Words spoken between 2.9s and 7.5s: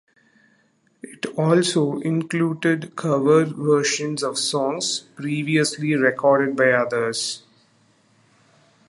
cover versions of songs previously recorded by others.